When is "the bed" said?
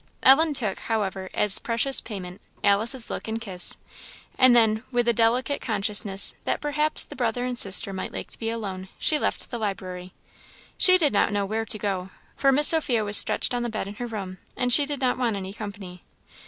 13.61-13.87